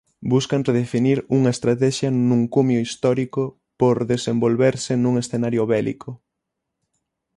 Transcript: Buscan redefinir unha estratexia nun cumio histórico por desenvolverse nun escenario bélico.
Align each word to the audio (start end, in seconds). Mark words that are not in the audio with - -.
Buscan 0.33 0.61
redefinir 0.67 1.17
unha 1.37 1.53
estratexia 1.55 2.09
nun 2.29 2.41
cumio 2.53 2.83
histórico 2.85 3.43
por 3.79 3.95
desenvolverse 4.13 4.93
nun 5.03 5.13
escenario 5.23 5.63
bélico. 5.73 6.09